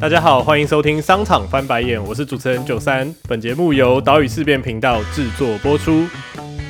[0.00, 3.12] 大家好，欢迎收听商场翻白眼，我是主持人九三。
[3.28, 6.06] 本节目由岛屿事变频道制作播出。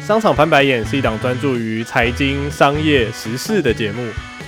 [0.03, 4.03] 商场翻白眼是一档专注于财经、商业、时事的节目。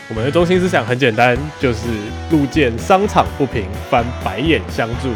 [0.08, 1.88] 我们的中心思想很简单，就是
[2.30, 5.10] 路见商场不平，翻白眼相助。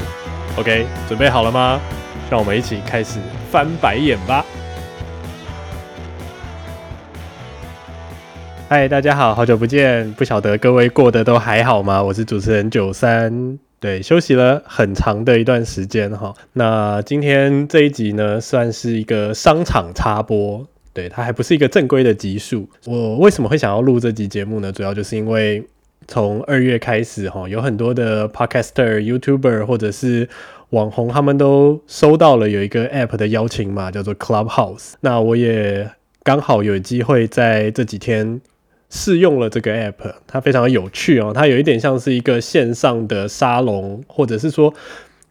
[0.58, 1.80] OK，准备好了吗？
[2.30, 3.18] 让我们一起开始
[3.50, 4.44] 翻白眼吧。
[8.74, 12.02] 嗨，大家好，好久不见，不晓得各位过得都还好吗？
[12.02, 16.34] 我是主持人九三，对，休息了很长的一段时间哈。
[16.54, 22.68] 那今天这一集呢，算是一个商场插播，对，它还不是一个正规的集数。
[22.86, 24.72] 我为什么会想要录这集节目呢？
[24.72, 25.64] 主要就是因为
[26.08, 30.28] 从二月开始哈，有很多的 podcaster、YouTuber 或者是
[30.70, 34.94] 网红，他们都收到了有一个 app 的邀请嘛，叫做 Clubhouse。
[35.00, 35.88] 那我也
[36.24, 38.40] 刚好有机会在这几天。
[38.96, 44.72] 试用了这个 app，它非常有趣哦，它有一点像是一个线上的沙龙，或者是说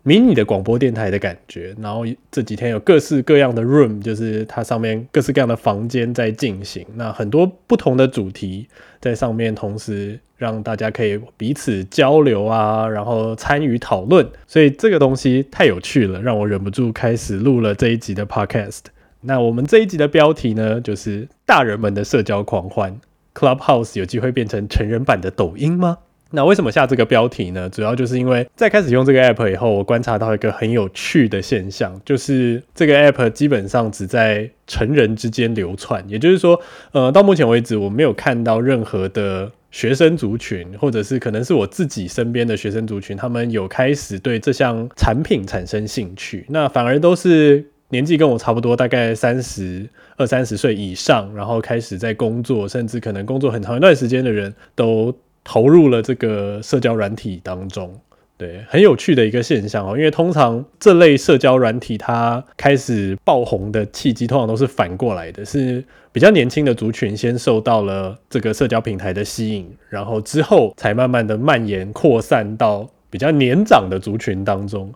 [0.03, 1.73] 迷你的广播电台的感觉。
[1.79, 8.67] 然后这几天有各式各样的 room，就是它上面各式各样的房间在进行，那很多不同的主题
[8.99, 14.27] 在上面，同时让大家可以彼此交流啊，然后参与讨论。
[14.45, 18.81] 所以这个东西太有趣了，让我忍不住开始录了这一集的 podcast。
[19.21, 22.99] 那我们这一集的标题呢，就是大人们的社交狂欢。
[23.33, 25.97] Clubhouse 有机会变成成人版的抖音吗？
[26.35, 27.69] 那为什么下这个标题呢？
[27.69, 36.03] 主要就是因为在开始用这个 app 以后，我观察到一个很有趣的现象，就是这个 app 基本上只在成人之间流窜。
[36.07, 36.59] 也就是说，
[36.91, 46.47] 呃，到目前为止，我没有看到任何的学生族群，或者是可能是我自己身边的学生族群，他们有开始对这项产品产生兴趣。
[46.49, 47.69] 那反而都是。
[47.93, 57.95] 年纪跟我差不多，大概三十二三十岁以上，然后开始在工作，甚至可能工作很长一段时间的人都投入了这个社交软体当中。
[58.35, 59.95] 对，很有趣的一个现象哦。
[59.95, 74.91] 因为通常这类社交软体它开始爆红的契机，通常都是反过来的，是比较年轻的族群先受到了这个社交平台的吸引，然后之后才慢慢的蔓延扩散到比较年长的族群当中。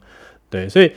[0.50, 0.91] 对，所以。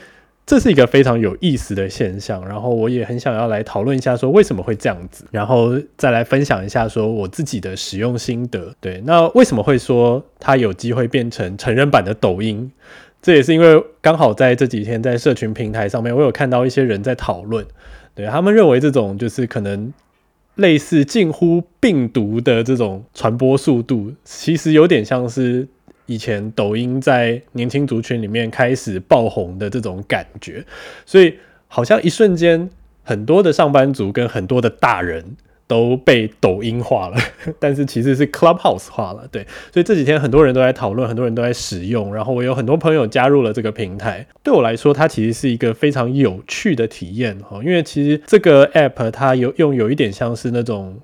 [0.45, 8.73] 这是一个非常有意思的现象，然后我也很想要来讨论一下，说为什么会这样子，然后再来分享一下说我自己的使用心得。
[8.81, 12.69] 对，那为什么会说它有机会变成成人版的抖音？
[13.21, 17.65] 这也是因为刚好在这几天在社群平台上面，我有看到一些人在讨论，
[18.13, 19.93] 对他们认为这种就是可能
[20.55, 25.67] 类似近乎病毒的这种传播速度，其实有点像是。
[26.05, 30.65] 以前抖音在年轻族群里面开始爆红的这种感觉，
[31.05, 31.33] 所以
[31.67, 32.69] 好像一瞬间，
[33.03, 37.17] 很多的上班族跟很多的大人都被抖音化了，
[37.59, 39.25] 但是其实是 Clubhouse 化了。
[39.31, 44.27] 对，所以这几天很多人都在讨论，很多人都在使用，然后我有很多朋友加入了这个平台。
[44.43, 50.99] 对我来说，它其实是一个非常有趣的体验哈，因为其实这个 App 它有用有一点像是那种。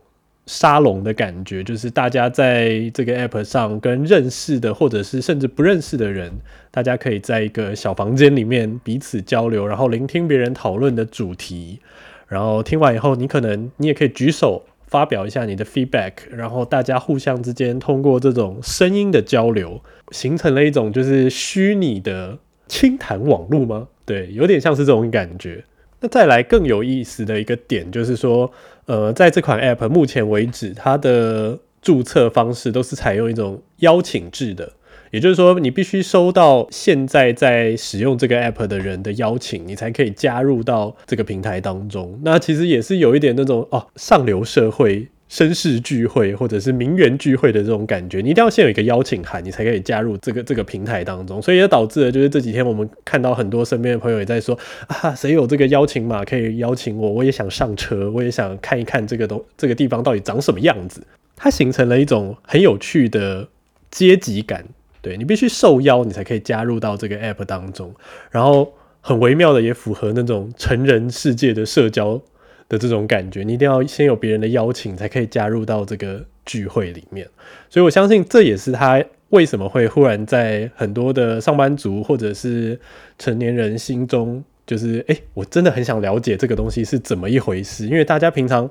[0.48, 6.32] 沙龙的感觉，就是大家在这个 app 上跟认识的，或者是甚至不认识的人，
[6.72, 11.80] 大家可以在一个小房间里面彼此交流，然后聆听别人讨论的主题，
[12.28, 19.82] 然后听完以后，你可能你也可以举手发表一下你的 feedback，然后大家互相之间通过这种声音的交流，
[20.12, 23.90] 形成了一种就是虚拟的轻谈网络吗？
[24.06, 25.66] 对，有点像是这种感觉。
[26.00, 28.52] 那再来更有意思的一个点就是说。
[28.88, 34.72] 呃，在这款 App 目前为止，它的注册方式都是采用一种邀请制的，
[35.12, 42.18] 也就是说，你必须收到现在在使用这个 App 的人的邀请，你才可以加入到这个平台当中。
[42.24, 45.10] 那其实也是有一点那种哦，上流社会。
[45.30, 51.42] 绅士聚会或者是名媛聚会的这种感觉，你一定要先有一个邀请函，你才可以加入这个这个平台当中。
[51.42, 57.12] 所以也导致了，就是这几天我们看到很多身边的朋友也在说啊，谁有这个邀请码可以邀请我？
[57.12, 61.02] 我也想上车，我也想看一看这个东这个地方到底长什么样子。
[61.36, 63.50] 它形成了一种很有趣的
[63.92, 64.66] 阶级感，
[65.02, 67.94] 对你必须受邀，你才可以加入到这个 app 当中。
[68.32, 72.22] 然后很微妙的，也符合那种成人世界的社交。
[72.70, 77.28] 的这种感觉，你一定要先有别人的邀请，才可以加入到这个聚会里面。
[77.70, 82.80] 所以我相信这也是他为什么会忽然在很多的上班族或者是
[83.18, 87.86] 成年人心中，就是哎，我真的很想了解这个东西是怎么一回事。
[87.86, 88.70] 因为大家平常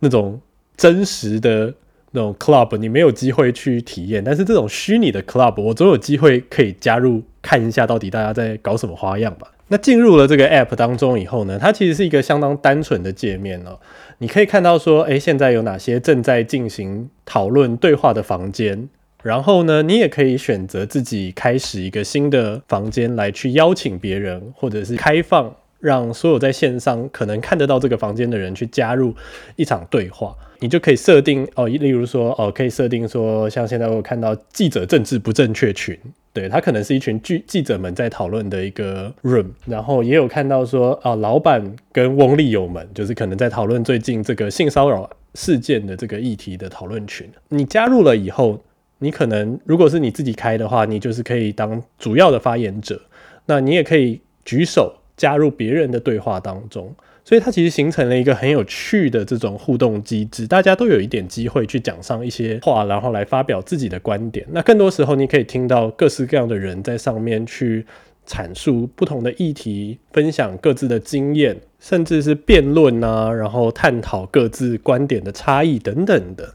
[0.00, 0.40] 那种
[0.76, 1.72] 真实的
[2.12, 9.50] 那种 club，你没有机会去体验，但是这种虚拟的 club，我总有机会可以加入看一下，到底大家在搞什么花样吧。
[9.74, 13.76] 那进入了这个 app 当中以后呢，它其实是一个相当单纯的界面哦。
[14.18, 18.88] 你可以看到说，诶，现在有哪些正在进行讨论对话的房间，
[19.24, 25.52] 然后呢，你也可以选择自己开始一个新的房间来去邀请别人，或者是开放
[25.84, 29.14] 让所有在线上可能看得到这个房间的人去加入
[29.56, 30.34] 一场对话。
[30.60, 35.94] 你就可以设定哦，例如说哦，可以设定说，像现在我看到记者政治不正确群，
[36.32, 47.28] 对他可能是一群记记者们在讨论的一个 room，然后也有看到说啊，老板跟翁立友们就是可能在讨论最近这个性骚扰事件的这个议题的讨论群。
[47.50, 48.58] 你加入了以后。
[49.00, 52.98] 你可能如果是你自己开的话，你就是可以当主要的发言者，
[53.44, 56.94] 那你也可以举手加入别人的对话当中，
[57.24, 64.46] 所以它其实形成了一个很有趣的这种互动机制，大家都有一点机会去讲上一些话，然后来发表自己的观点。
[64.50, 67.86] 那更多时候，你可以听到各式各样的人在上面去
[68.26, 76.54] 阐述不同的议题，分享各自的经验，甚至是辩论啊，然后探讨各自观点的差异等等的。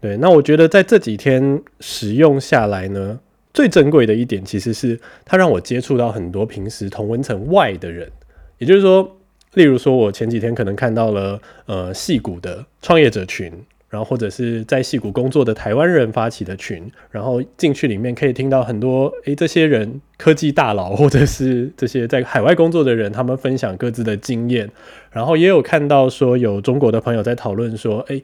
[0.00, 3.18] 对，那我觉得在这几天使用下来呢，
[3.54, 8.10] 最珍贵的一点其实是它让我接触到很多平时同温层外的人，
[8.58, 9.16] 也就是说，
[9.54, 13.52] 例如说我前几天可能看到了呃戏谷的创业者群，
[13.88, 24.68] 然后或者是在戏谷工作的台湾人发起的群，然后进去里面可以听到很多诶这些人科技大佬或者是这些在海外工作的人，他们分享各自的经验，
[25.12, 28.22] 然后也有看到说有中国的朋友在讨论说诶。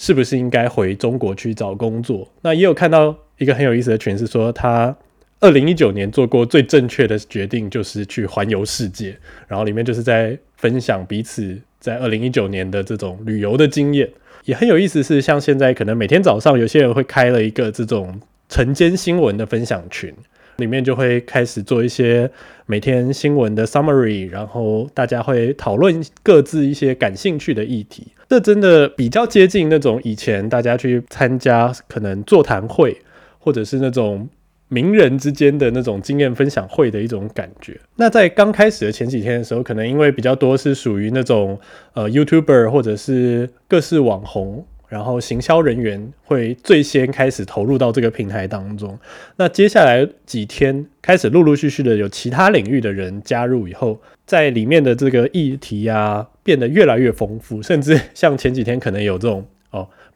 [0.00, 2.28] 是不是应该回中国去找工作？
[2.42, 4.94] 那也有看到一个很有意思的群，是说他
[5.40, 9.16] 二零一九年做过最正确的决定，就是去环游世界。
[9.46, 14.08] 然后里面就是在分享彼此在二零一九年的这种旅游的经验，
[14.44, 15.02] 也很有意思。
[15.02, 20.12] 是像现在可能每天早上有些人会开了一个这种晨间新闻的分享群。
[20.56, 22.28] 里面就会开始做一些
[22.66, 28.08] 每天新闻的 summary，然后大家会讨论各自一些感兴趣的议题。
[28.28, 33.00] 这真的比较接近那种以前大家去参加可能座谈会，
[33.38, 34.28] 或者是那种
[34.68, 37.78] 名人之间的那种经验分享会的一种感觉。
[37.96, 41.58] 那在刚开始的前几天的时候，可能因为比较多是属于那种
[41.94, 44.66] 呃 YouTuber 或者是各式网红。
[44.88, 48.98] 然后行销人员会最先开始投入到这个平台当中。
[49.36, 59.44] 那接下来几天开始陆陆续续的有其他领域的人加入以后，在里面的这个议题啊变得越来越丰富，甚至像前几天可能有这种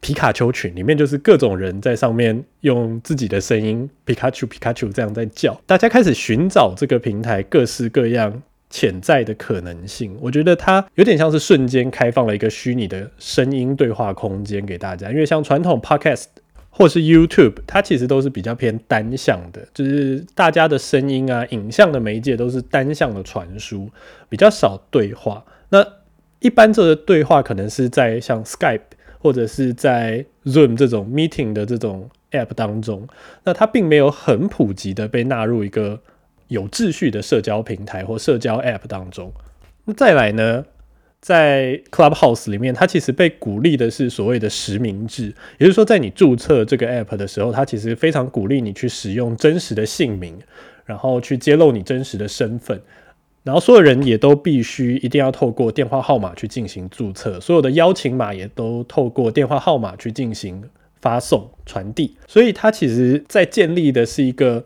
[0.03, 8.43] 皮卡丘群，里面就是各种人在上面用自己的声音皮卡丘皮卡丘这样在叫，大家开始寻找这个平台各式各样。
[8.69, 15.11] 潜在的可能性，我觉得它有点像是瞬间开放了一个虚拟的声音对话空间给大家。
[15.11, 16.25] 因为像传统 podcast
[16.71, 23.87] 或是 YouTube，它其实都是比较偏单向的，就是大家的声音啊、影像的媒介都是单向的传输，
[24.27, 25.45] 比较少对话。
[25.69, 25.85] 那
[26.39, 28.81] 一般这个对话可能是在像 Skype
[29.23, 33.07] 或者是在 Zoom 这种 meeting 的这种 app 当中，
[33.43, 35.99] 那它并没有很普及的被纳入一个。
[36.49, 39.33] 有秩序的社交平台或社交 App 当中，
[39.85, 40.63] 那再来呢，
[41.19, 50.37] 在 Clubhouse 里面，它其实被鼓励的是所谓的实名制，也就是说，在你注册这个 App 的时候，它其实非常鼓励你去使用真实的姓名，
[50.85, 52.79] 然后去揭露你真实的身份，
[53.43, 60.63] 然后所有人也都必须一定要透过电话号码去进行注册，所有的邀请码也都透过电话号码去进行
[60.99, 64.65] 发送传递，所以它其实在建立的是一个。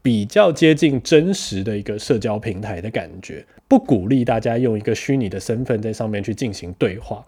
[0.00, 7.22] 比较接近真实的一个社交平台的感觉，不鼓励大家用一个虚拟的身份在上面去进行对话，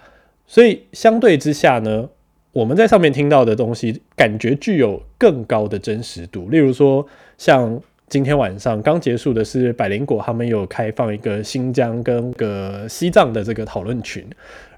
[0.47, 2.09] 所以相对之下呢，
[2.52, 6.49] 我们在上面听到的东西感觉具有更高的真实度。
[6.49, 14.26] 例如说，像今天晚上刚结束的是百灵果，他们有开放一个新疆跟个西藏的这个讨论群，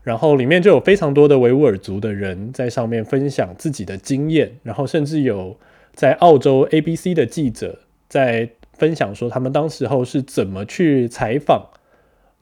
[0.02, 5.56] 然后里面就有非常多的维吾尔族的人在上面分享自己的经验，然后甚至有
[5.94, 7.80] 在澳洲 ABC 的记者。
[8.06, 11.66] 在分享说他们当时候是怎么去采访，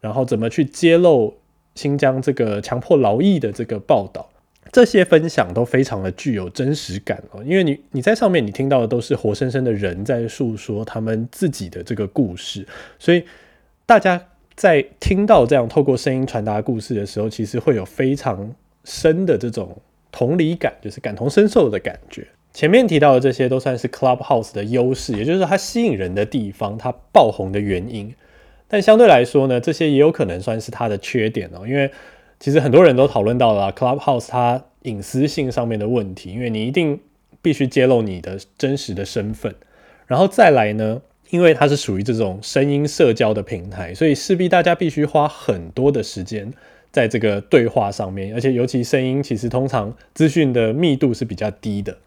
[0.01, 1.33] 然后怎么去揭露
[1.77, 4.29] 新疆这个强迫劳役的这个报道，
[4.73, 12.67] 这些分享都非常的具有真实感哦，因为你你在上面你听到的都是活生生的人在诉说他们自己的这个故事，
[12.99, 13.25] 所以
[13.85, 19.77] 大家在听到这样透过声音传达故事的时候，其实会有非常深的这种
[20.13, 22.27] 同理感，就是感同身受的感觉。
[22.53, 28.15] 前面提到的这些都算是 Clubhouse 的优势，也就是它吸引人的地方，它爆红的原因。
[28.69, 31.67] 但相对来说呢，这些也有可能算是它的缺点哦。
[31.67, 31.91] 因为
[32.41, 36.99] 其实很多人都讨论到了 Clubhouse 它隐私性上面的问题，因为你一定
[37.43, 39.55] 必须揭露你的真实的身份。
[40.07, 46.51] 然后再来呢，因为它是属于这种声音社交的平台，所以势必大家必须花很多的时间
[46.91, 51.99] 在这个对话上面，而且尤其声音其实通常资讯的密度是比较低的。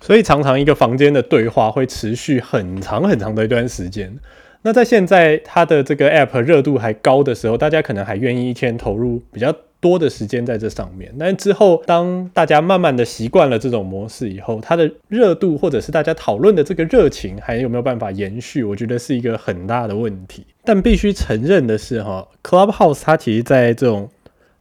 [0.00, 4.18] 所以常常一个房间的对话会持续很长很长的一段时间。
[4.62, 11.14] 那在现在它的这个 App 热度还高的时候，大家可能还愿意一天投入比较多的时间在这上面。
[11.18, 20.44] 但之后当大家慢慢的习惯了这种模式以后，它的热度或者是大家讨论的这个热情还有没有办法延续，我觉得是一个很大的问题。
[20.64, 24.10] 但必须承认的是，哈，Clubhouse 它其实在这种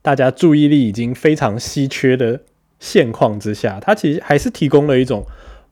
[0.01, 2.39] 大家注意力已经非常稀缺的。
[2.81, 5.25] 现况之下，它其实还是提供了一种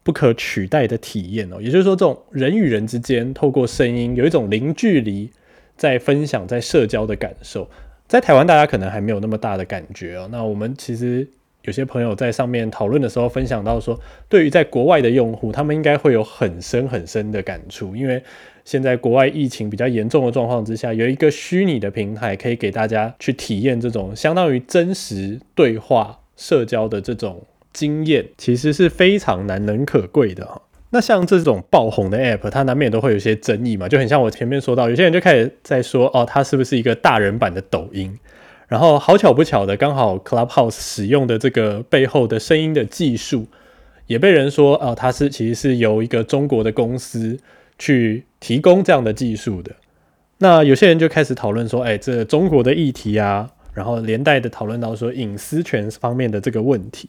[0.08, 1.58] 不可取代的体验哦。
[1.60, 5.30] 也就是说，这种人与人之间透过声音有一种零距离
[5.76, 7.70] 在分享、在社交的感受，
[8.08, 10.30] 在台湾大家可能还没有那么大的感觉哦。
[10.32, 11.28] 那我们其实
[11.64, 14.00] 有些朋友在上面讨论的时候，分享到说，
[14.30, 18.24] 对于在国外的用户，他们应该会有很深很深的感触，因为
[18.64, 26.20] 现在国外疫情比较严重的状况之下，有一个虚拟的平台可以给大家去体验这种相当于真实对话。
[26.40, 27.44] 社交的这种
[27.77, 30.60] 经验其实是非常难能可贵的哈。
[30.89, 38.17] 那像这种爆红的 App，它难免都会有一些争议嘛，就很像我前面说到，有些人就开始在说哦，它是不是一个大人版的抖音？
[38.67, 43.46] 然后好巧不巧的，刚好 Clubhouse 使用的这个背后的声音的技术，
[44.07, 47.38] 也被人说哦，它是其实是由一个中国的公司
[47.77, 49.72] 去提供这样的技术的。
[50.39, 53.51] 那有些人就开始讨论说，哎，这中国的议题啊。
[53.74, 57.07] 然后连带的讨论到说隐私权方面的这个问题，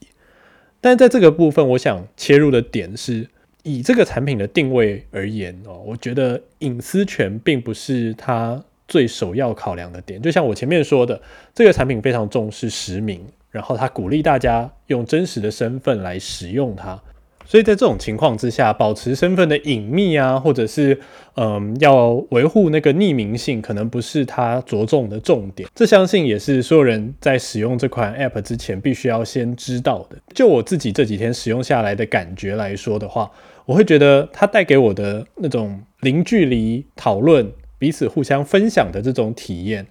[0.81, 3.29] 但在这个部分，我想切入的点是
[3.63, 10.23] 以这个产品的定位而言哦，我觉得隐私权并不是它最首要考量的点。
[10.23, 11.21] 就像我前面说的，
[11.55, 13.21] 这个产品非常重视实名，
[13.51, 17.01] 然后它鼓励大家用真实的身份来使用它。
[17.49, 21.01] 所以在这种情况之下，保持身份的隐秘啊，或者是
[21.37, 25.67] 嗯，要维护那个匿名性，可能不是它着重的重点。
[25.75, 30.19] 这相信也是所有人在使用这款 App 之前必须要先知道的。
[30.35, 33.31] 就我自己这几天使用下来的感觉来说的话，
[33.65, 39.87] 我会觉得它带给我的那种零距离讨论、彼此互相分享的这种体验，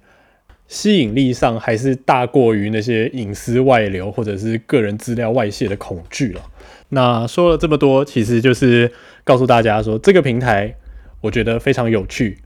[0.68, 6.42] 吸引力上还是大过于那些隐私外流或者是个人资料外泄的恐惧了。
[6.90, 8.92] 那说了这么多，其实就是
[9.24, 10.76] 告诉大家说，这个平台
[11.22, 12.38] 我觉得非常有趣，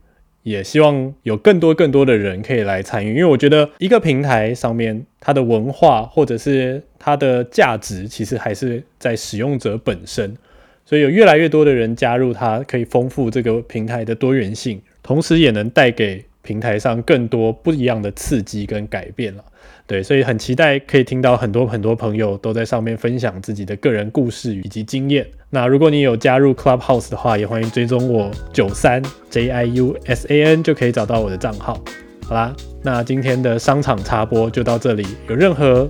[0.44, 3.10] 也希望有更多更多的人可以来参与。
[3.10, 10.36] 因为我觉得一个平台上面它的文化或者是它的价值，其实还是在使用者本身。
[10.84, 19.46] 所以有越来越多的人加入，它可以丰富这个平台的多元性，同时也能带给平台上更多不一样的刺激跟改变了。
[19.92, 25.28] 对，所以很期待可以听到很多很多朋友都在上面分享自己的个人故事以及经验。
[25.50, 31.78] 那如果你有加入 Clubhouse 的话，也欢迎追踪我九三 J I U S A N 就可以找到我的账号。
[32.26, 35.06] 好啦，那今天的商场插播就到这里。
[35.28, 35.90] 有任何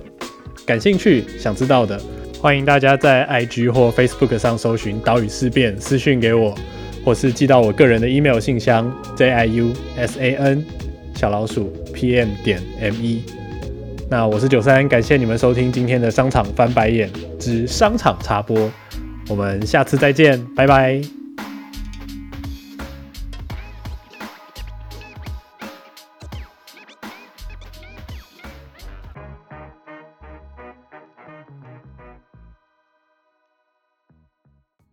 [0.66, 1.96] 感兴趣想知道的，
[2.40, 6.52] 欢迎大家在 IG 或 Facebook 上搜寻岛屿事变私讯给我，
[7.04, 10.66] 或是寄到我个人的 email 信箱 J I U S A N
[11.14, 13.22] 小老鼠 P M 点 M E。
[14.08, 18.70] 那我是九三，感谢你们收听今天的商场翻白眼之商场插播，
[19.28, 21.21] 我们下次再见，拜拜。